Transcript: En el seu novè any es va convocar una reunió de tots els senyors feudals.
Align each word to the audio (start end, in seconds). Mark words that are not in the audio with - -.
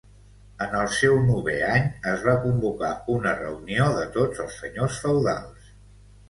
En 0.65 0.71
el 0.77 0.85
seu 0.99 1.17
novè 1.25 1.57
any 1.71 1.85
es 2.11 2.23
va 2.29 2.35
convocar 2.45 2.89
una 3.17 3.35
reunió 3.43 3.91
de 3.99 4.07
tots 4.17 4.43
els 4.47 4.57
senyors 4.63 4.99
feudals. 5.05 5.71